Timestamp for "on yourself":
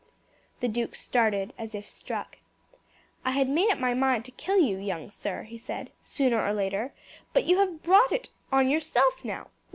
8.51-9.23